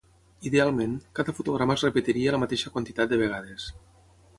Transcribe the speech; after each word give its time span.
Idealment, 0.49 0.95
cada 1.21 1.37
fotograma 1.41 1.77
es 1.79 1.85
repetiria 1.89 2.35
la 2.37 2.43
mateixa 2.45 2.77
quantitat 2.79 3.13
de 3.15 3.25
vegades. 3.27 3.73